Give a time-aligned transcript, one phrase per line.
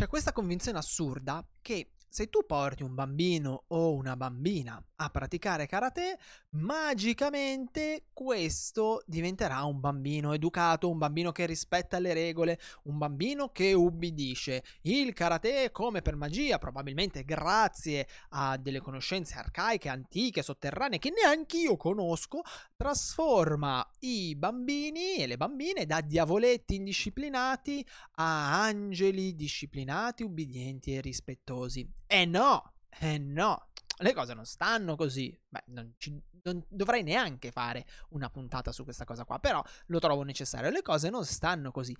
[0.00, 5.66] c'è questa convinzione assurda che se tu porti un bambino o una bambina a praticare
[5.66, 6.18] karate,
[6.50, 13.72] magicamente questo diventerà un bambino educato, un bambino che rispetta le regole, un bambino che
[13.72, 14.64] ubbidisce.
[14.82, 21.58] Il karate, come per magia, probabilmente grazie a delle conoscenze arcaiche, antiche, sotterranee, che neanche
[21.58, 22.42] io conosco,
[22.76, 27.86] trasforma i bambini e le bambine da diavoletti indisciplinati
[28.16, 31.99] a angeli disciplinati, ubbidienti e rispettosi.
[32.12, 35.32] E no, eh no, le cose non stanno così.
[35.48, 39.98] Beh, non, ci, non, dovrei neanche fare una puntata su questa cosa qua, però lo
[40.00, 40.70] trovo necessario.
[40.70, 41.96] Le cose non stanno così.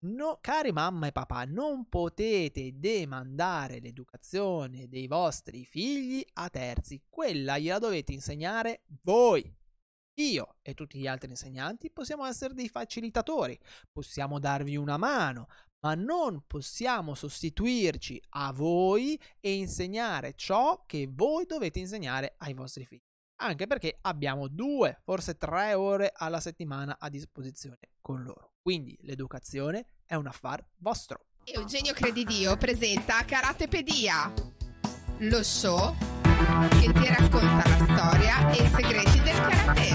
[0.00, 7.02] No, cari mamma e papà, non potete demandare l'educazione dei vostri figli a terzi.
[7.08, 9.50] Quella gliela dovete insegnare voi.
[10.18, 13.58] Io e tutti gli altri insegnanti possiamo essere dei facilitatori,
[13.92, 15.48] possiamo darvi una mano,
[15.80, 22.84] ma non possiamo sostituirci a voi e insegnare ciò che voi dovete insegnare ai vostri
[22.84, 23.02] figli.
[23.38, 28.54] Anche perché abbiamo due, forse tre ore alla settimana a disposizione con loro.
[28.62, 31.26] Quindi l'educazione è un affar vostro.
[31.44, 34.32] Eugenio Credidio presenta Karatepedia,
[35.18, 35.94] lo show
[36.80, 39.86] che ti racconta la storia e i segreti del karate.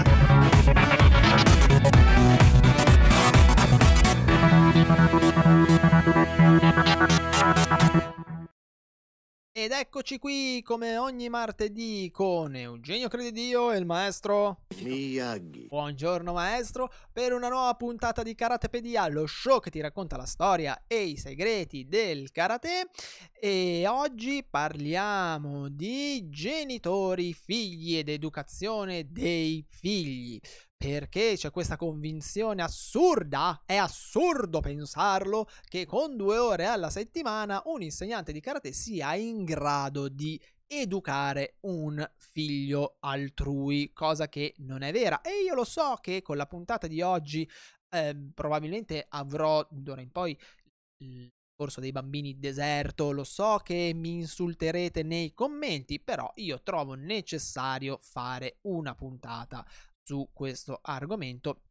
[9.54, 14.62] Ed eccoci qui come ogni martedì con Eugenio Credidio e il maestro.
[14.80, 15.66] Miyagi.
[15.68, 16.92] Buongiorno maestro.
[17.12, 21.16] Per una nuova puntata di Karatepedia, lo show che ti racconta la storia e i
[21.16, 22.88] segreti del karate.
[23.38, 30.40] E oggi parliamo di genitori, figli ed educazione dei figli
[30.82, 37.82] perché c'è questa convinzione assurda, è assurdo pensarlo, che con due ore alla settimana un
[37.82, 44.90] insegnante di karate sia in grado di educare un figlio altrui, cosa che non è
[44.90, 45.20] vera.
[45.20, 47.48] E io lo so che con la puntata di oggi
[47.88, 50.36] eh, probabilmente avrò d'ora in poi
[51.04, 56.94] il corso dei bambini deserto, lo so che mi insulterete nei commenti, però io trovo
[56.94, 59.64] necessario fare una puntata
[60.02, 61.62] su questo argomento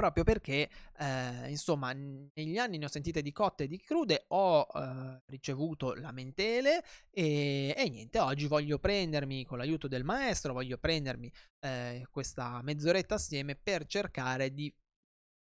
[0.00, 4.66] proprio perché eh, insomma negli anni ne ho sentite di cotte e di crude ho
[4.74, 11.30] eh, ricevuto lamentele e, e, niente oggi voglio prendermi con l'aiuto del maestro voglio prendermi
[11.60, 14.74] eh, questa mezz'oretta assieme per cercare di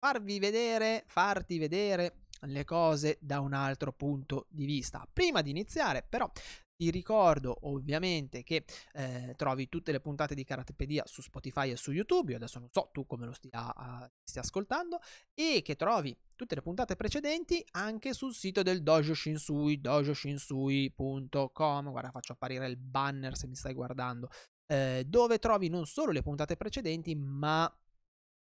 [0.00, 5.06] farvi vedere farti vedere le cose da un altro punto di vista.
[5.12, 6.30] Prima di iniziare però
[6.80, 8.64] ti ricordo ovviamente che
[8.94, 12.70] eh, trovi tutte le puntate di Karatepedia su Spotify e su YouTube, io adesso non
[12.70, 14.98] so tu come lo stia, uh, stia ascoltando,
[15.34, 22.10] e che trovi tutte le puntate precedenti anche sul sito del Dojo Shinsui, dojoshinsui.com, guarda
[22.10, 24.30] faccio apparire il banner se mi stai guardando,
[24.66, 27.70] eh, dove trovi non solo le puntate precedenti ma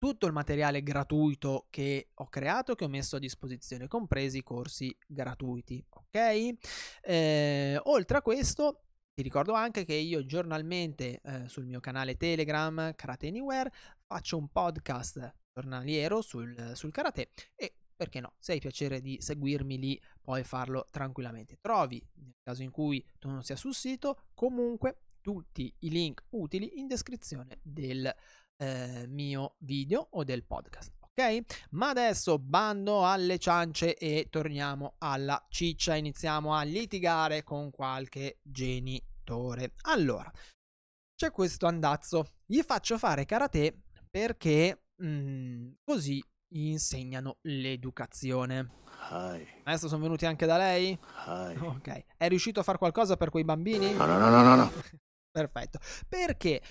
[0.01, 4.97] tutto il materiale gratuito che ho creato, che ho messo a disposizione, compresi i corsi
[5.05, 5.85] gratuiti.
[5.89, 6.55] Ok?
[7.03, 12.95] Eh, oltre a questo, ti ricordo anche che io giornalmente eh, sul mio canale Telegram
[12.95, 13.71] Karate Anywhere
[14.07, 19.77] faccio un podcast giornaliero sul, sul karate e perché no, se hai piacere di seguirmi
[19.77, 21.59] lì puoi farlo tranquillamente.
[21.61, 26.79] Trovi, nel caso in cui tu non sia sul sito, comunque tutti i link utili
[26.79, 30.93] in descrizione del video eh, mio video o del podcast.
[30.99, 31.67] Ok?
[31.71, 35.95] Ma adesso bando alle ciance e torniamo alla ciccia.
[35.95, 39.73] Iniziamo a litigare con qualche genitore.
[39.83, 40.31] Allora,
[41.15, 42.29] c'è questo andazzo.
[42.45, 48.79] Gli faccio fare karate perché mh, mm, così gli insegnano l'educazione.
[49.09, 49.45] Hi.
[49.63, 50.97] Adesso sono venuti anche da lei?
[51.25, 51.57] Hi.
[51.57, 52.05] Ok.
[52.15, 53.91] È riuscito a fare qualcosa per quei bambini?
[53.93, 54.71] No, no, no, no, no.
[55.31, 55.79] Perfetto.
[56.07, 56.61] Perché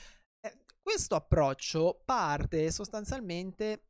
[0.90, 3.84] questo approccio parte sostanzialmente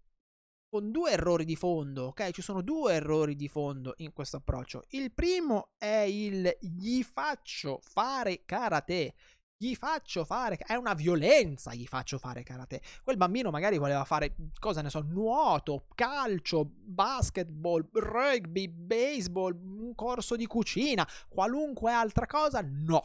[0.69, 2.31] con due errori di fondo, ok?
[2.31, 4.85] Ci sono due errori di fondo in questo approccio.
[4.91, 9.15] Il primo è il gli faccio fare karate.
[9.57, 12.83] Gli faccio fare, è una violenza, gli faccio fare karate.
[13.03, 20.37] Quel bambino magari voleva fare, cosa ne so, nuoto, calcio, basketball, rugby, baseball, un corso
[20.37, 22.61] di cucina, qualunque altra cosa.
[22.63, 23.03] No,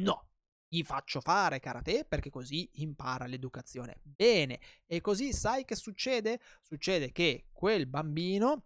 [0.00, 0.27] no,
[0.68, 4.00] gli faccio fare karate perché così impara l'educazione.
[4.02, 6.40] Bene, e così sai che succede?
[6.60, 8.64] Succede che quel bambino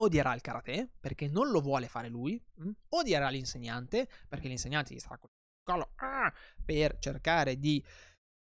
[0.00, 2.66] odierà il karate perché non lo vuole fare lui, mh?
[2.66, 2.70] Mm?
[2.90, 6.32] odierà l'insegnante perché l'insegnante gli sarà con il collo ah,
[6.64, 7.84] per cercare di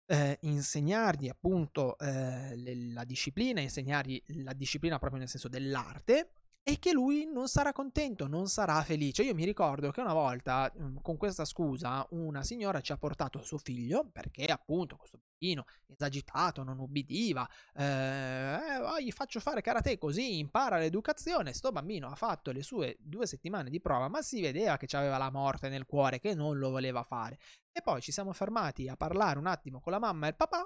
[0.05, 6.31] eh, insegnargli appunto eh, le, la disciplina, insegnargli la disciplina proprio nel senso dell'arte
[6.65, 9.23] e che lui non sarà contento, non sarà felice.
[9.23, 13.43] Io mi ricordo che una volta, mm, con questa scusa, una signora ci ha portato
[13.43, 18.57] suo figlio, perché appunto questo bambino esagitato, non ubbidiva, eh,
[19.03, 21.51] gli faccio fare karate così impara l'educazione.
[21.51, 25.17] Sto bambino ha fatto le sue due settimane di prova, ma si vedeva che aveva
[25.17, 27.39] la morte nel cuore, che non lo voleva fare.
[27.73, 30.65] E poi ci siamo fermati a parlare un attimo con la mamma e il papà,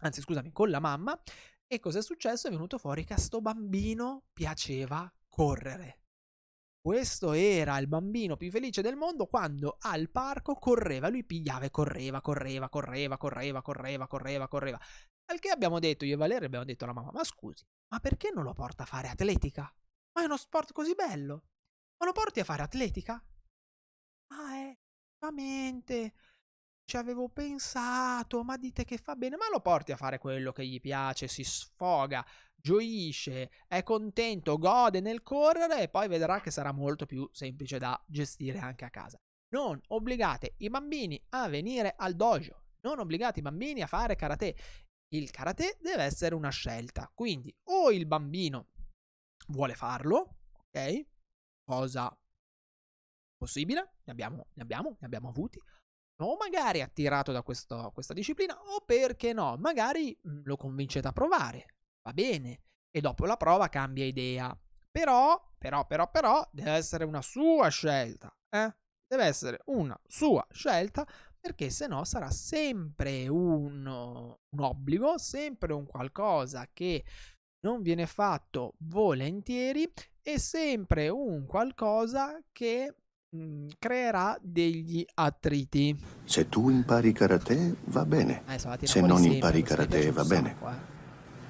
[0.00, 1.20] anzi scusami, con la mamma,
[1.66, 2.48] e cosa è successo?
[2.48, 6.00] È venuto fuori che a sto bambino piaceva correre.
[6.80, 11.70] Questo era il bambino più felice del mondo quando al parco correva, lui pigliava e
[11.70, 14.80] correva, correva, correva, correva, correva, correva, correva.
[15.26, 18.30] Al che abbiamo detto io e Valerio, abbiamo detto alla mamma, ma scusi, ma perché
[18.34, 19.62] non lo porta a fare atletica?
[20.12, 21.44] Ma è uno sport così bello.
[21.96, 23.24] Ma lo porti a fare atletica?
[24.28, 24.78] Ah, eh,
[25.18, 26.12] veramente
[26.84, 30.66] ci avevo pensato, ma dite che fa bene, ma lo porti a fare quello che
[30.66, 36.72] gli piace, si sfoga, gioisce, è contento, gode nel correre e poi vedrà che sarà
[36.72, 39.18] molto più semplice da gestire anche a casa.
[39.54, 44.56] Non obbligate i bambini a venire al dojo, non obbligate i bambini a fare karate.
[45.08, 48.70] Il karate deve essere una scelta, quindi o il bambino
[49.48, 51.06] vuole farlo, ok?
[51.62, 52.14] Cosa
[53.36, 55.60] possibile, ne abbiamo, ne abbiamo, ne abbiamo avuti,
[56.22, 61.12] o magari attirato da questo, questa disciplina, o perché no, magari mm, lo convincete a
[61.12, 61.66] provare,
[62.02, 64.56] va bene, e dopo la prova cambia idea.
[64.90, 68.72] Però, però, però, però, deve essere una sua scelta, eh?
[69.06, 71.06] Deve essere una sua scelta,
[71.40, 77.04] perché se no sarà sempre un, un obbligo, sempre un qualcosa che
[77.64, 79.90] non viene fatto volentieri
[80.22, 82.94] e sempre un qualcosa che
[83.34, 85.96] Mm, creerà degli attriti.
[86.24, 88.44] Se tu impari karate va bene.
[88.46, 90.56] Eh, Se non impari karate va bene.
[90.56, 90.92] Qua, eh.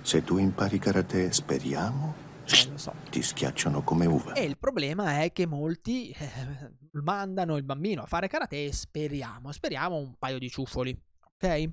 [0.01, 2.15] Se tu impari karate speriamo
[2.47, 2.95] eh, so.
[3.11, 4.33] ti schiacciano come uva.
[4.33, 9.53] E il problema è che molti eh, mandano il bambino a fare karate e speriamo,
[9.53, 10.99] speriamo un paio di ciuffoli,
[11.37, 11.71] ok?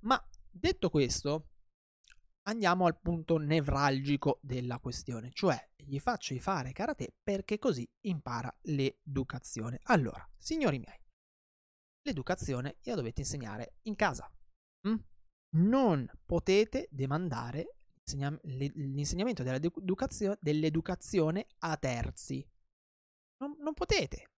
[0.00, 1.46] Ma detto questo,
[2.50, 9.80] andiamo al punto nevralgico della questione, cioè gli faccio fare karate perché così impara l'educazione.
[9.84, 11.00] Allora, signori miei,
[12.02, 14.30] l'educazione gliela dovete insegnare in casa.
[14.88, 14.96] Mm?
[15.56, 17.76] Non potete demandare
[18.42, 22.44] l'insegnamento dell'educazione, dell'educazione a terzi.
[23.38, 24.30] Non, non potete.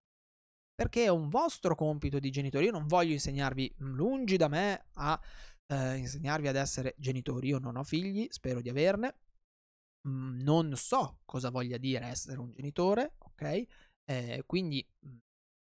[0.74, 2.64] Perché è un vostro compito di genitori.
[2.64, 5.20] Io non voglio insegnarvi lungi da me a
[5.70, 7.48] eh, insegnarvi ad essere genitori.
[7.48, 9.16] Io non ho figli, spero di averne.
[10.08, 13.64] Mm, non so cosa voglia dire essere un genitore, ok?
[14.04, 15.16] Eh, quindi mm,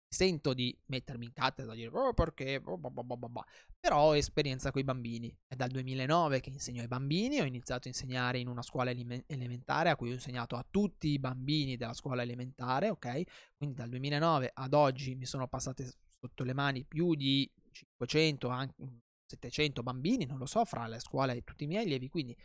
[0.09, 2.79] sento di mettermi in cattedra e dire oh, perché, oh,
[3.79, 5.35] però ho esperienza con i bambini.
[5.47, 9.91] È dal 2009 che insegno ai bambini, ho iniziato a insegnare in una scuola elementare
[9.91, 13.23] a cui ho insegnato a tutti i bambini della scuola elementare, ok?
[13.57, 15.91] Quindi dal 2009 ad oggi mi sono passate
[16.21, 18.75] sotto le mani più di 500, anche
[19.33, 22.37] 700 bambini, non lo so, fra le scuole e tutti i miei allievi, quindi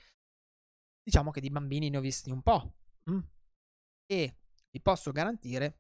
[1.04, 2.74] diciamo che di bambini ne ho visti un po'.
[3.10, 3.20] Mm.
[4.06, 4.38] E
[4.70, 5.80] vi posso garantire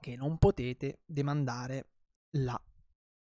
[0.00, 1.90] che non potete demandare
[2.38, 2.60] la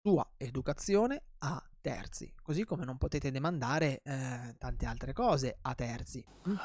[0.01, 6.23] sua educazione a terzi, così come non potete demandare eh, tante altre cose a terzi.
[6.47, 6.55] Mm.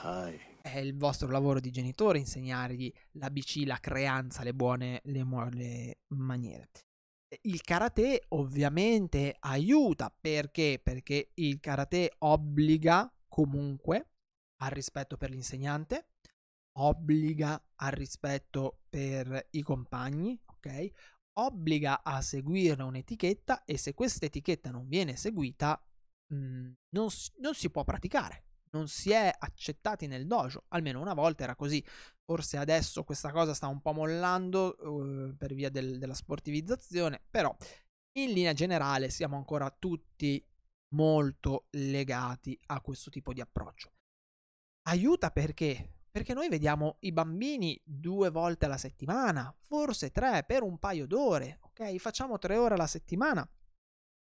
[0.60, 6.70] È il vostro lavoro di genitore insegnargli l'ABC, la creanza, le buone le, le maniere
[7.43, 10.81] il karate ovviamente aiuta perché?
[10.82, 14.11] Perché il karate obbliga comunque
[14.63, 16.08] al rispetto per l'insegnante,
[16.79, 20.89] obbliga al rispetto per i compagni, ok?
[21.39, 25.81] Obbliga a seguire un'etichetta e se questa etichetta non viene seguita
[26.32, 27.08] mh, mm, non,
[27.39, 31.85] non si può praticare non si è accettati nel dojo, almeno una volta era così.
[32.29, 37.56] Forse adesso questa cosa sta un po' mollando uh, per via del, della sportivizzazione, però
[38.19, 40.44] in linea generale siamo ancora tutti
[40.94, 43.93] molto legati a questo tipo di approccio.
[44.89, 46.01] Aiuta perché?
[46.11, 51.58] Perché noi vediamo i bambini due volte alla settimana, forse tre per un paio d'ore,
[51.63, 51.97] ok?
[51.97, 53.49] Facciamo tre ore alla settimana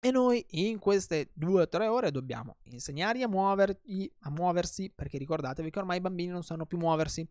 [0.02, 5.68] e noi in queste due o tre ore dobbiamo insegnargli a, a muoversi, perché ricordatevi
[5.68, 7.28] che ormai i bambini non sanno più muoversi,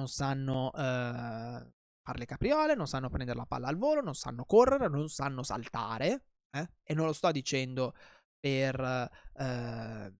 [0.00, 4.44] non sanno eh, fare le capriole, non sanno prendere la palla al volo, non sanno
[4.44, 6.24] correre, non sanno saltare.
[6.50, 6.68] Eh?
[6.82, 7.94] E non lo sto dicendo
[8.38, 10.14] per, eh,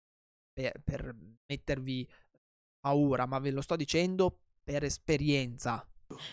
[0.52, 2.08] per, per mettervi
[2.78, 5.84] paura, ma ve lo sto dicendo per esperienza.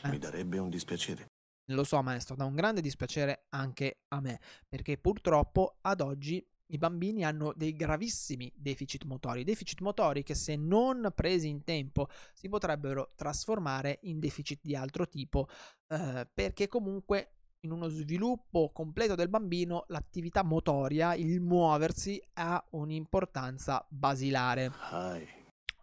[0.03, 0.19] Mi eh.
[0.19, 1.27] darebbe un dispiacere.
[1.71, 6.77] Lo so maestro, dà un grande dispiacere anche a me, perché purtroppo ad oggi i
[6.77, 12.49] bambini hanno dei gravissimi deficit motori, deficit motori che se non presi in tempo si
[12.49, 15.47] potrebbero trasformare in deficit di altro tipo,
[15.87, 17.31] eh, perché comunque
[17.61, 24.71] in uno sviluppo completo del bambino l'attività motoria, il muoversi ha un'importanza basilare.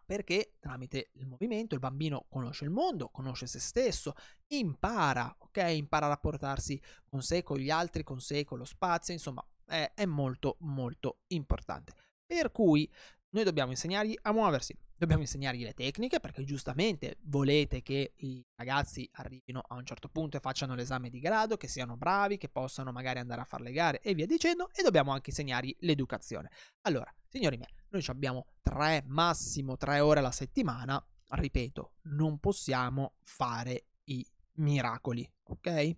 [0.07, 4.14] Perché tramite il movimento il bambino conosce il mondo, conosce se stesso,
[4.49, 5.64] impara, ok?
[5.75, 9.92] Impara a rapportarsi con sé, con gli altri, con sé, con lo spazio, insomma, è,
[9.94, 11.92] è molto molto importante.
[12.26, 12.90] Per cui
[13.30, 19.09] noi dobbiamo insegnargli a muoversi, dobbiamo insegnargli le tecniche perché giustamente volete che i ragazzi
[19.14, 22.92] arrivino a un certo punto e facciano l'esame di grado, che siano bravi, che possano
[22.92, 26.50] magari andare a fare le gare e via dicendo e dobbiamo anche insegnargli l'educazione.
[26.83, 33.87] Allora, signori miei, noi abbiamo tre, massimo tre ore alla settimana, ripeto, non possiamo fare
[34.04, 34.25] i
[34.59, 35.97] miracoli, ok?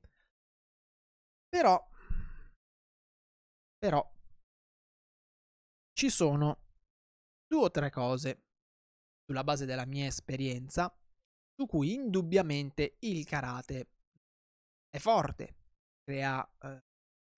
[1.48, 1.86] Però
[3.86, 4.04] però
[5.92, 6.58] ci sono
[7.46, 8.42] due o tre cose
[9.24, 10.92] sulla base della mia esperienza
[11.54, 13.90] su cui indubbiamente il karate
[14.90, 15.54] è forte,
[16.02, 16.82] crea, eh,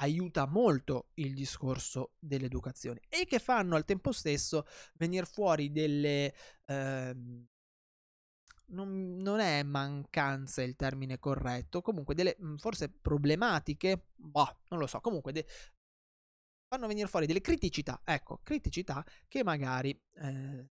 [0.00, 4.64] aiuta molto il discorso dell'educazione e che fanno al tempo stesso
[4.94, 6.34] venire fuori delle...
[6.64, 7.46] Eh,
[8.70, 15.00] non, non, è mancanza il termine corretto, comunque delle forse problematiche, boh, non lo so,
[15.00, 15.46] comunque de,
[16.68, 20.68] fanno venire fuori delle criticità, ecco, criticità che magari eh,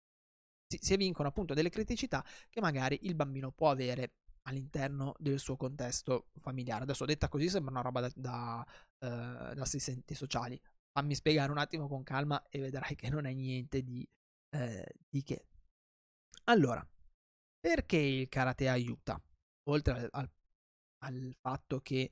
[0.66, 5.56] si, si evincono appunto delle criticità che magari il bambino può avere all'interno del suo
[5.56, 6.84] contesto familiare.
[6.84, 8.66] Adesso detta così sembra una roba da, da,
[9.04, 10.60] uh, da assistenti sociali.
[10.92, 14.06] Fammi spiegare un attimo con calma e vedrai che non è niente di,
[14.50, 15.46] eh, di che.
[16.44, 16.86] Allora,
[17.58, 19.20] perché il karate aiuta?
[19.68, 20.30] Oltre al, al,
[21.04, 22.10] al fatto che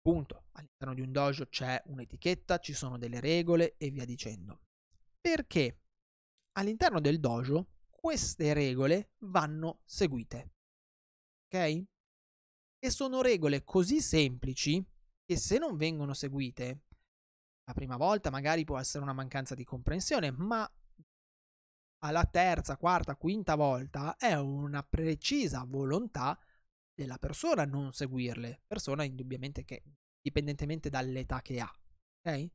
[0.00, 0.46] Punto.
[0.52, 4.60] All'interno di un dojo c'è un'etichetta, ci sono delle regole e via dicendo.
[5.20, 5.80] Perché
[6.52, 10.52] all'interno del dojo queste regole vanno seguite.
[11.46, 11.84] Ok?
[12.80, 14.84] E sono regole così semplici
[15.24, 16.84] che se non vengono seguite,
[17.64, 20.70] la prima volta magari può essere una mancanza di comprensione, ma
[21.98, 26.38] alla terza, quarta, quinta volta è una precisa volontà
[26.98, 29.84] della persona non seguirle, persona indubbiamente che
[30.20, 32.50] dipendentemente dall'età che ha, ok?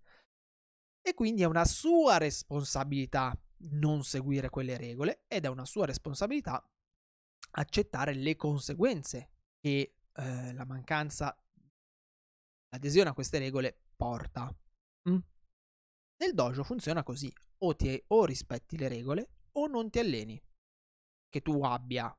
[1.02, 3.34] E quindi è una sua responsabilità
[3.72, 6.62] non seguire quelle regole ed è una sua responsabilità
[7.52, 9.30] accettare le conseguenze
[9.62, 11.34] che eh, la mancanza,
[12.70, 14.54] l'adesione a queste regole porta.
[15.10, 15.20] Mm?
[16.18, 20.42] Nel dojo funziona così, o, ti, o rispetti le regole o non ti alleni.
[21.30, 22.14] Che tu abbia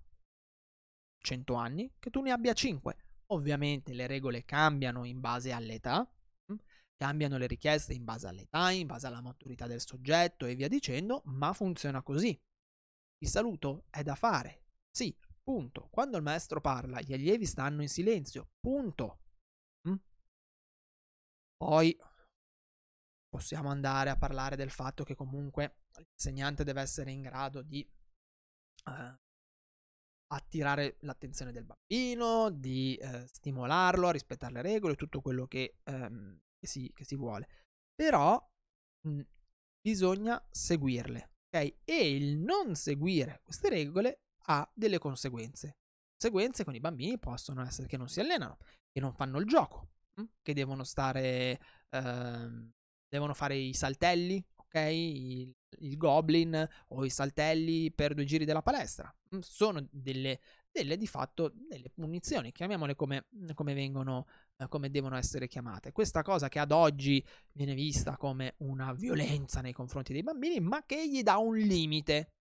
[1.24, 2.96] 100 anni, che tu ne abbia 5.
[3.28, 6.08] Ovviamente le regole cambiano in base all'età,
[6.52, 6.56] mm,
[6.96, 11.22] cambiano le richieste in base all'età, in base alla maturità del soggetto e via dicendo,
[11.24, 12.38] ma funziona così.
[13.18, 15.88] Il saluto è da fare, sì, punto.
[15.90, 19.20] Quando il maestro parla, gli allievi stanno in silenzio, punto.
[19.88, 19.94] Mm?
[21.56, 21.96] Poi
[23.28, 27.88] possiamo andare a parlare del fatto che comunque l'insegnante deve essere in grado di
[28.84, 29.23] uh,
[30.34, 36.40] attirare l'attenzione del bambino, di eh, stimolarlo a rispettare le regole, tutto quello che, ehm,
[36.58, 37.48] che, si, che si, vuole.
[37.94, 38.40] Però
[39.06, 39.20] mh,
[39.80, 41.74] bisogna seguirle, ok?
[41.84, 45.76] E il non seguire queste regole ha delle conseguenze.
[46.18, 48.58] Conseguenze con i bambini possono essere che non si allenano,
[48.90, 50.24] che non fanno il gioco, mh?
[50.42, 51.60] che devono stare,
[51.90, 52.70] ehm,
[53.08, 54.74] devono fare i saltelli, ok?
[54.74, 59.14] Il, il goblin o i saltelli per due giri della palestra.
[59.34, 60.40] Mm, sono delle,
[60.70, 64.26] delle di fatto delle punizioni, chiamiamole come, come vengono,
[64.56, 65.92] eh, come devono essere chiamate.
[65.92, 70.84] Questa cosa che ad oggi viene vista come una violenza nei confronti dei bambini, ma
[70.84, 72.32] che gli dà un limite,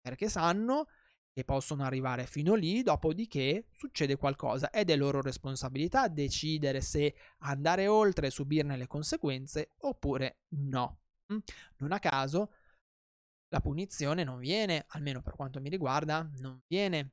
[0.00, 0.86] perché sanno
[1.32, 7.86] che possono arrivare fino lì, dopodiché succede qualcosa ed è loro responsabilità decidere se andare
[7.86, 10.98] oltre e subirne le conseguenze oppure no.
[11.32, 11.38] Mm?
[11.78, 12.52] Non a caso
[13.52, 17.12] la punizione non viene, almeno per quanto mi riguarda, non viene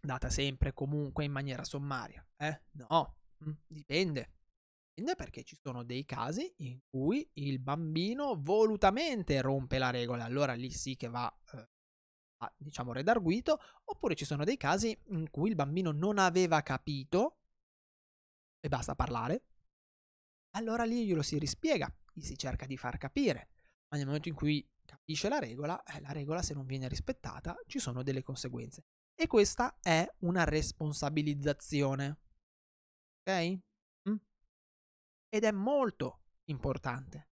[0.00, 2.26] data sempre comunque in maniera sommaria.
[2.38, 2.62] Eh?
[2.72, 4.32] No, mm, dipende.
[4.88, 10.54] Dipende perché ci sono dei casi in cui il bambino volutamente rompe la regola, allora
[10.54, 11.68] lì sì che va, eh,
[12.38, 17.36] a, diciamo, redarguito, oppure ci sono dei casi in cui il bambino non aveva capito
[18.60, 19.44] e basta parlare,
[20.56, 23.50] allora lì glielo si rispiega, gli si cerca di far capire,
[23.90, 27.56] ma nel momento in cui capisce la regola, eh, la regola se non viene rispettata
[27.66, 28.84] ci sono delle conseguenze.
[29.14, 32.18] E questa è una responsabilizzazione.
[33.22, 33.58] Ok?
[34.08, 34.16] Mm?
[35.28, 37.28] Ed è molto importante.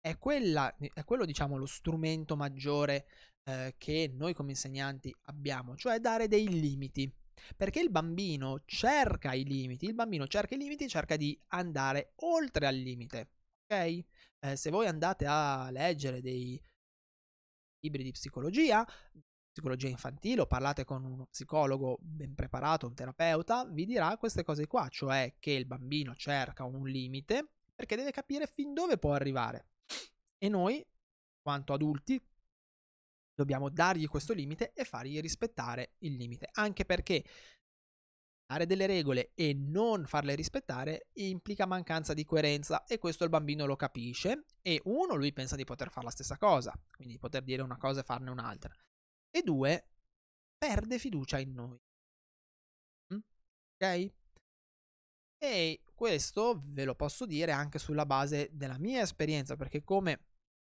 [0.00, 3.06] è, quella, è quello, diciamo, lo strumento maggiore
[3.44, 7.12] eh, che noi come insegnanti abbiamo, cioè dare dei limiti.
[7.56, 12.66] Perché il bambino cerca i limiti, il bambino cerca i limiti, cerca di andare oltre
[12.66, 13.30] al limite.
[13.66, 14.04] Ok?
[14.42, 16.60] Eh, se voi andate a leggere dei
[17.80, 18.86] libri di psicologia,
[19.50, 24.66] psicologia infantile o parlate con uno psicologo ben preparato, un terapeuta, vi dirà queste cose
[24.66, 29.66] qua, cioè che il bambino cerca un limite perché deve capire fin dove può arrivare.
[30.38, 30.84] E noi,
[31.42, 32.22] quanto adulti,
[33.34, 37.24] dobbiamo dargli questo limite e fargli rispettare il limite, anche perché
[38.50, 43.64] dare delle regole e non farle rispettare implica mancanza di coerenza e questo il bambino
[43.64, 47.44] lo capisce e uno lui pensa di poter fare la stessa cosa, quindi di poter
[47.44, 48.74] dire una cosa e farne un'altra
[49.30, 49.86] e due,
[50.58, 51.78] perde fiducia in noi.
[53.14, 53.18] Mm?
[53.76, 54.12] Ok?
[55.38, 60.29] E questo ve lo posso dire anche sulla base della mia esperienza, perché come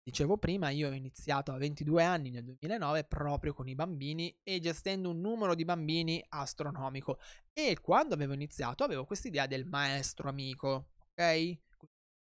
[0.04, 4.60] dicevo prima, io ho iniziato a 22 anni nel 2009 proprio con i bambini e
[4.60, 7.18] gestendo un numero di bambini astronomico.
[7.52, 11.58] E quando avevo iniziato avevo quest'idea del maestro amico, ok?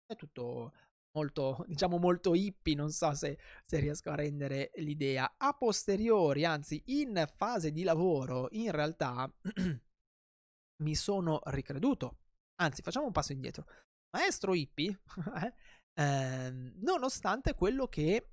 [0.07, 0.73] È tutto
[1.13, 5.35] molto, diciamo molto hippie, non so se, se, riesco a rendere l'idea.
[5.37, 9.31] A posteriori, anzi in fase di lavoro, in realtà
[10.83, 12.19] mi sono ricreduto.
[12.61, 13.67] Anzi, facciamo un passo indietro.
[14.11, 15.01] Maestro hippie,
[15.99, 18.29] eh, nonostante quello che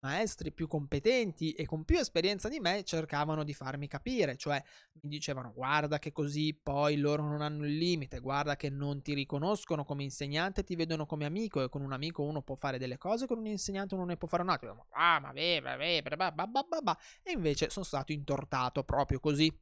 [0.00, 4.62] maestri più competenti e con più esperienza di me cercavano di farmi capire, cioè
[5.00, 9.14] mi dicevano guarda che così poi loro non hanno il limite, guarda che non ti
[9.14, 12.98] riconoscono come insegnante, ti vedono come amico e con un amico uno può fare delle
[12.98, 14.76] cose, con un insegnante uno ne può fare un'altra.
[14.90, 19.52] Ah, ma beh, beh, beh, e invece sono stato intortato proprio così.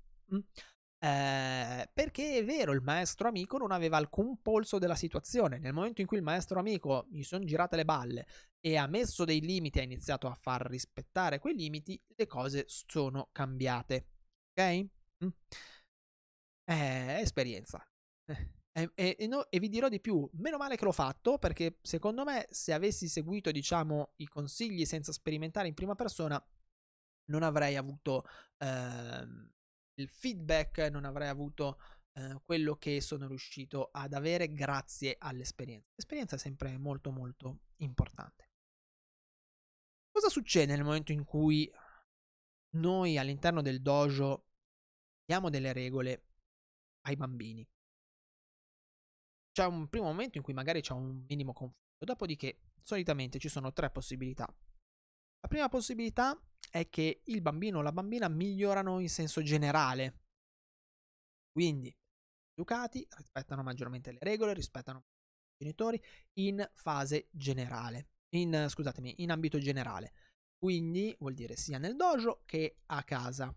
[1.06, 5.58] Eh, perché è vero, il maestro amico non aveva alcun polso della situazione.
[5.58, 8.26] Nel momento in cui il maestro amico gli sono girate le balle
[8.58, 13.28] e ha messo dei limiti, ha iniziato a far rispettare quei limiti, le cose sono
[13.30, 14.06] cambiate.
[14.50, 14.86] Ok?
[15.24, 15.28] Mm.
[16.64, 17.86] Eh, esperienza.
[18.72, 21.78] Eh, e, e, no, e, vi dirò di più, meno male che l'ho fatto perché
[21.82, 26.44] secondo me se avessi seguito diciamo i consigli senza sperimentare in prima persona
[27.28, 28.24] non avrei avuto
[28.58, 29.55] ehm,
[29.96, 31.78] il feedback, non avrei avuto
[32.12, 35.90] eh, quello che sono riuscito ad avere grazie all'esperienza.
[35.94, 38.50] L'esperienza è sempre molto molto importante.
[40.10, 41.70] Cosa succede nel momento in cui
[42.76, 44.46] noi all'interno del dojo
[45.24, 46.24] diamo delle regole
[47.02, 47.66] ai bambini?
[49.52, 53.72] C'è un primo momento in cui magari c'è un minimo conflitto, dopodiché solitamente ci sono
[53.72, 54.46] tre possibilità.
[55.40, 56.38] La prima possibilità
[56.78, 60.20] è che il bambino o la bambina migliorano in senso generale.
[61.50, 61.94] Quindi,
[62.52, 66.02] educati, rispettano maggiormente le regole, rispettano i genitori
[66.34, 68.08] in fase generale.
[68.34, 70.12] In, scusatemi, in ambito generale.
[70.58, 73.54] Quindi vuol dire sia nel dojo che a casa.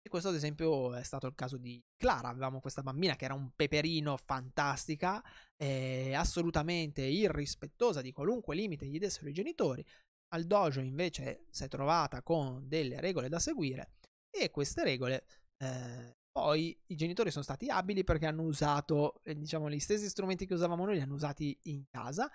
[0.00, 3.34] E questo ad esempio è stato il caso di Clara, avevamo questa bambina che era
[3.34, 5.22] un peperino fantastica,
[5.56, 9.84] eh, assolutamente irrispettosa di qualunque limite gli dessero i genitori,
[10.28, 13.92] al dojo invece si è trovata con delle regole da seguire
[14.30, 15.24] e queste regole
[15.56, 20.46] eh, poi i genitori sono stati abili perché hanno usato, eh, diciamo, gli stessi strumenti
[20.46, 22.30] che usavamo noi, li hanno usati in casa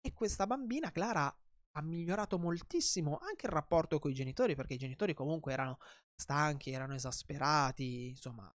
[0.00, 1.26] e questa bambina, Clara,
[1.74, 5.78] ha migliorato moltissimo anche il rapporto con i genitori perché i genitori comunque erano
[6.14, 8.50] stanchi, erano esasperati, insomma,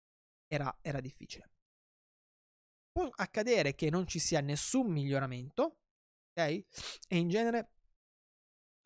[0.46, 1.50] era, era difficile.
[2.90, 5.80] Può accadere che non ci sia nessun miglioramento,
[6.32, 6.64] ok?
[7.08, 7.75] E in genere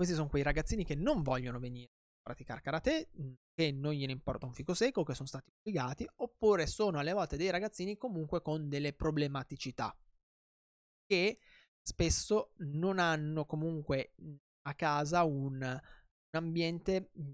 [0.00, 4.12] questi sono quei ragazzini che non vogliono venire a praticare karate, mhmm, che non gliene
[4.12, 8.40] importa un fico secco, che sono stati obbligati, oppure sono alle volte dei ragazzini comunque
[8.40, 9.94] con delle problematicità
[11.04, 11.38] che
[11.82, 17.32] spesso non hanno comunque mhmm, a casa un, un ambiente mhmm,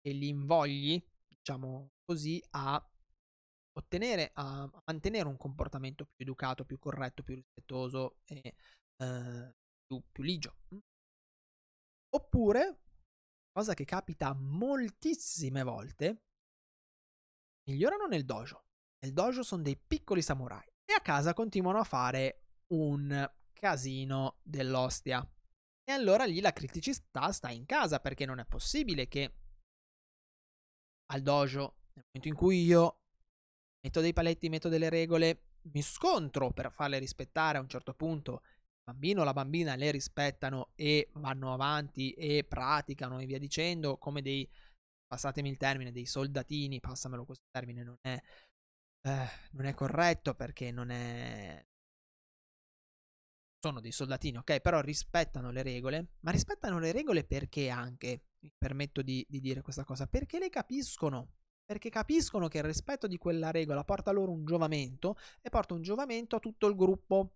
[0.00, 2.84] che li invogli, diciamo così, a
[3.78, 8.54] ottenere, a mantenere un comportamento più educato, più corretto, più rispettoso e
[8.96, 9.54] eh,
[9.86, 10.56] più, più ligio.
[12.16, 12.80] Oppure,
[13.52, 16.22] cosa che capita moltissime volte,
[17.68, 18.64] migliorano nel dojo.
[19.00, 25.20] Nel dojo sono dei piccoli samurai e a casa continuano a fare un casino dell'ostia.
[25.84, 29.34] E allora lì la criticità sta in casa perché non è possibile che
[31.12, 33.02] al dojo, nel momento in cui io
[33.82, 38.42] metto dei paletti, metto delle regole, mi scontro per farle rispettare a un certo punto
[38.86, 44.22] bambino o la bambina le rispettano e vanno avanti e praticano e via dicendo come
[44.22, 44.48] dei,
[45.06, 48.16] passatemi il termine, dei soldatini, passamelo questo termine, non è,
[49.02, 51.64] eh, non è corretto perché non è...
[53.58, 54.60] sono dei soldatini, ok?
[54.60, 59.62] Però rispettano le regole, ma rispettano le regole perché anche, mi permetto di, di dire
[59.62, 61.32] questa cosa, perché le capiscono,
[61.64, 65.82] perché capiscono che il rispetto di quella regola porta loro un giovamento e porta un
[65.82, 67.35] giovamento a tutto il gruppo.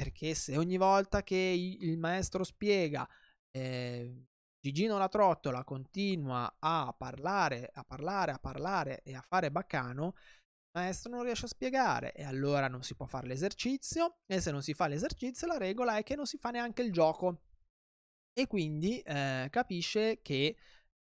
[0.00, 3.06] Perché se ogni volta che il maestro spiega,
[3.50, 10.14] eh, Gigino la trottola continua a parlare, a parlare, a parlare e a fare baccano,
[10.14, 14.50] il maestro non riesce a spiegare e allora non si può fare l'esercizio e se
[14.50, 17.42] non si fa l'esercizio la regola è che non si fa neanche il gioco
[18.32, 20.56] e quindi eh, capisce che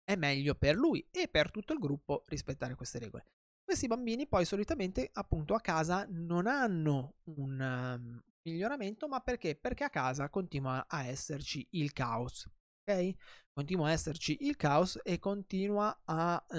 [0.05, 3.25] è meglio per lui e per tutto il gruppo rispettare queste regole.
[3.61, 9.55] Questi bambini poi solitamente appunto a casa non hanno un um, miglioramento, ma perché?
[9.55, 12.47] Perché a casa continua a esserci il caos.
[12.87, 13.15] Ok?
[13.51, 16.57] Continua a esserci il caos e continua a uh,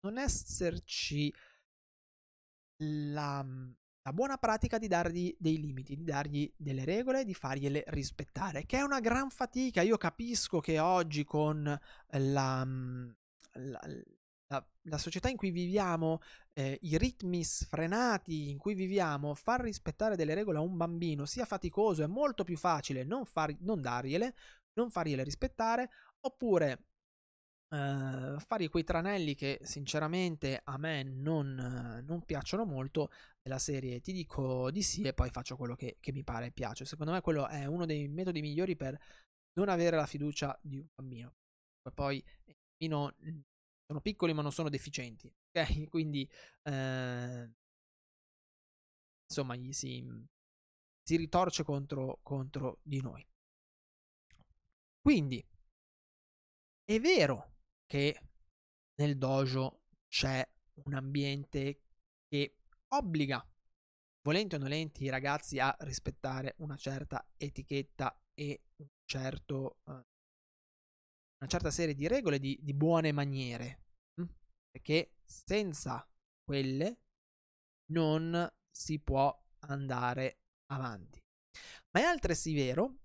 [0.00, 1.32] non esserci
[2.82, 3.44] la,
[4.02, 8.78] la buona pratica di dargli dei limiti, di dargli delle regole, di fargliele rispettare, che
[8.78, 9.82] è una gran fatica.
[9.82, 12.66] Io capisco che oggi con la,
[13.52, 13.80] la,
[14.50, 16.20] la, la società in cui viviamo,
[16.52, 21.44] eh, i ritmi sfrenati in cui viviamo, far rispettare delle regole a un bambino sia
[21.44, 24.34] faticoso, è molto più facile non, far, non dargliele,
[24.74, 26.84] non fargliele rispettare, oppure
[27.70, 34.12] Uh, fare quei tranelli che sinceramente a me non, non, piacciono molto della serie ti
[34.12, 36.84] dico di sì e poi faccio quello che, che, mi pare e piace.
[36.84, 38.98] Secondo me quello è uno dei metodi migliori per
[39.52, 41.34] non avere la fiducia di un bambino.
[41.94, 42.20] Poi
[42.78, 43.40] bambini mm,
[43.90, 46.30] sono piccoli ma non sono deficienti ok quindi
[46.62, 47.52] uh,
[49.24, 50.04] insomma gli si,
[51.02, 53.26] si ritorce contro, contro di noi
[55.00, 55.44] quindi
[56.84, 57.54] è vero
[57.86, 58.20] che
[59.00, 60.46] nel dojo c'è
[60.84, 61.80] un ambiente
[62.28, 63.44] che obbliga,
[64.22, 71.48] volenti o nolenti, i ragazzi a rispettare una certa etichetta e un certo, uh, una
[71.48, 73.79] certa serie di regole, di, di buone maniere.
[74.70, 76.06] Perché senza
[76.44, 77.00] quelle
[77.92, 81.20] non si può andare avanti.
[81.92, 82.98] Ma è altresì vero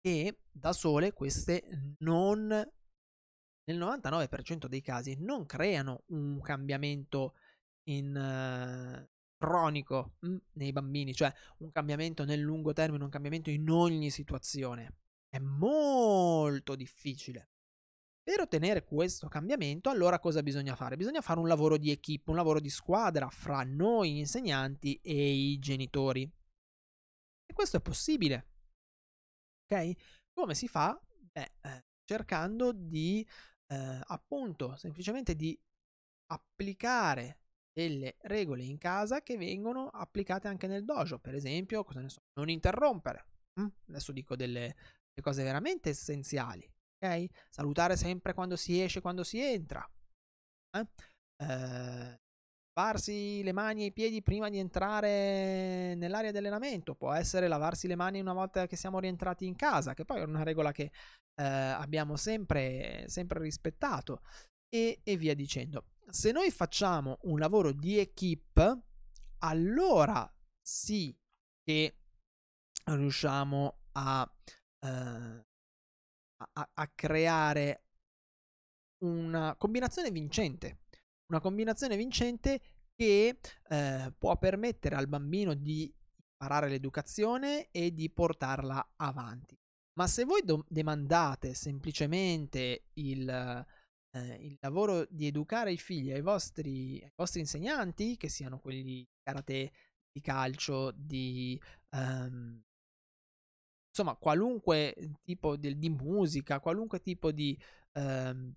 [0.00, 7.34] che da sole queste non nel 99% dei casi non creano un cambiamento
[7.88, 13.50] in, uh, cronico mh, mm, nei bambini, cioè un cambiamento nel lungo termine, un cambiamento
[13.50, 14.98] in ogni situazione.
[15.28, 17.50] È molto difficile.
[18.26, 20.96] Per ottenere questo cambiamento, allora cosa bisogna fare?
[20.96, 25.60] Bisogna fare un lavoro di equip, un lavoro di squadra fra noi insegnanti e i
[25.60, 26.22] genitori.
[26.22, 28.48] E questo è possibile.
[29.62, 29.92] Ok?
[30.32, 31.00] Come si fa?
[31.08, 33.24] Beh, eh, cercando di
[33.68, 35.56] eh, appunto semplicemente di
[36.32, 37.38] applicare
[37.72, 41.20] delle regole in casa che vengono applicate anche nel dojo.
[41.20, 43.24] Per esempio, so, non interrompere.
[43.60, 43.68] Mm?
[43.86, 44.74] Adesso dico delle,
[45.14, 46.68] delle, cose veramente essenziali.
[46.98, 47.26] Ok?
[47.50, 49.88] Salutare sempre quando si esce, quando si entra.
[50.76, 50.86] Eh?
[51.44, 52.20] Eh,
[52.76, 56.94] lavarsi le mani e i piedi prima di entrare nell'area di allenamento.
[56.94, 60.24] Può essere lavarsi le mani una volta che siamo rientrati in casa, che poi è
[60.24, 60.92] una regola che
[61.34, 64.20] eh, abbiamo sempre, sempre rispettato
[64.68, 65.86] e, e via dicendo.
[66.08, 68.78] Se noi facciamo un lavoro di equip,
[69.38, 70.30] allora
[70.60, 71.16] sì
[71.62, 71.96] che
[72.84, 74.30] riusciamo a,
[74.86, 75.45] eh,
[76.36, 77.82] a, a creare
[78.98, 80.80] una combinazione vincente.
[81.26, 82.60] Una combinazione vincente
[82.94, 85.92] che eh, può permettere al bambino di
[86.38, 89.58] imparare l'educazione e di portarla avanti.
[89.98, 96.20] Ma se voi do- demandate semplicemente il, eh, il, lavoro di educare i figli ai
[96.20, 99.72] vostri, ai vostri, insegnanti, che siano quelli di karate,
[100.12, 101.60] di calcio, di...
[101.90, 102.62] Um,
[103.98, 107.58] insomma, qualunque tipo di, di, musica, qualunque tipo di,
[107.94, 108.52] um,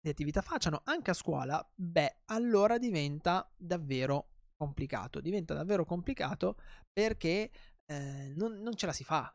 [0.00, 5.20] di attività facciano, anche a scuola, beh, allora diventa davvero complicato.
[5.20, 6.56] Diventa davvero complicato
[6.92, 7.50] perché
[7.86, 9.34] eh, non, non ce la si fa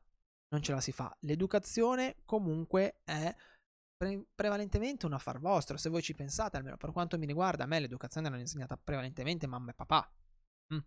[0.55, 1.15] non ce la si fa.
[1.21, 3.35] L'educazione comunque è
[3.95, 7.67] pre- prevalentemente un affar vostro, se voi ci pensate, almeno per quanto mi riguarda, a
[7.67, 10.09] me l'educazione l'hanno insegnata prevalentemente mamma e papà.
[10.73, 10.79] Mm.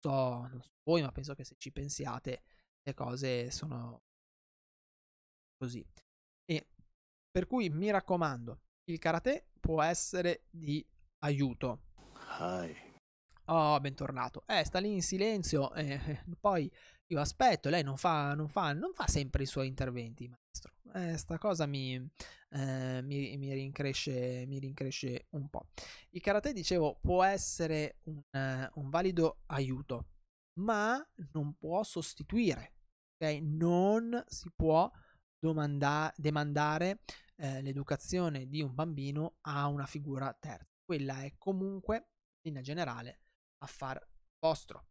[0.00, 2.42] So, non so voi, ma penso che se ci pensiate
[2.88, 4.02] le cose sono
[5.56, 5.84] così.
[6.44, 6.68] E
[7.30, 10.84] per cui mi raccomando, il karate può essere di
[11.24, 11.82] aiuto.
[12.40, 12.74] Hi.
[13.46, 14.44] Oh, bentornato.
[14.46, 16.70] Eh, sta lì in silenzio e eh, poi
[17.06, 20.74] io aspetto, lei non fa, non fa, non fa sempre i suoi interventi, maestro.
[20.94, 21.94] Eh, sta cosa mi,
[22.50, 25.68] eh, mi, mi, rincresce, mi rincresce un po'.
[26.10, 30.08] Il karate, dicevo, può essere un, uh, un valido aiuto.
[30.58, 32.77] ma non può sostituire,
[33.20, 33.40] ok?
[33.42, 34.90] Non si può
[35.38, 37.00] domanda- demandare
[37.36, 40.66] eh, l'educazione di un bambino a una figura terza.
[40.84, 42.10] Quella è comunque,
[42.48, 43.20] in generale,
[43.58, 44.00] affar
[44.38, 44.86] vostro,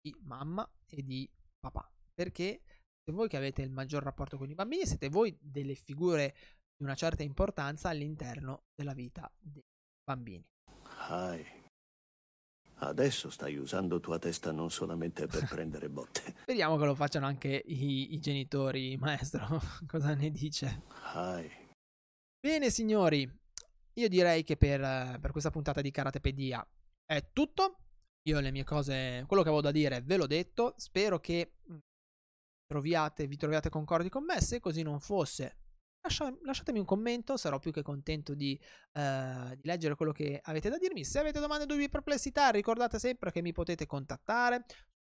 [0.00, 1.90] di mamma e di papà.
[2.14, 6.34] Perché siete voi che avete il maggior rapporto con i bambini, siete voi delle figure
[6.76, 9.64] di una certa importanza all'interno della vita dei
[10.04, 10.46] bambini.
[11.08, 11.61] Hi.
[12.84, 16.34] Adesso stai usando tua testa non solamente per prendere botte.
[16.42, 19.60] Speriamo che lo facciano anche i, i genitori, maestro.
[19.86, 20.82] Cosa ne dice?
[21.14, 21.48] Hi.
[22.40, 23.30] Bene, signori.
[23.94, 24.80] Io direi che per,
[25.20, 26.66] per questa puntata di Karatepedia
[27.04, 27.76] è tutto.
[28.28, 30.74] Io le mie cose, quello che avevo da dire ve l'ho detto.
[30.76, 31.76] Spero che mm,
[32.66, 34.40] troviate, vi troviate concordi con me.
[34.40, 35.58] Se così non fosse,
[36.02, 38.58] lascia, lasciatemi un commento, sarò più che contento di,
[38.92, 41.04] uh, di, leggere quello che avete da dirmi.
[41.04, 44.64] Se avete domande, dubbi, perplessità, ricordate sempre che mi potete contattare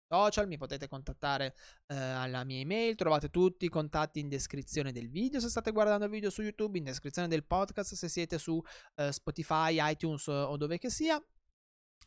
[0.07, 1.55] social, mi potete contattare
[1.89, 6.05] uh, alla mia email, trovate tutti i contatti in descrizione del video se state guardando
[6.05, 10.57] il video su YouTube, in descrizione del podcast se siete su uh, Spotify, iTunes o
[10.57, 11.23] dove che sia.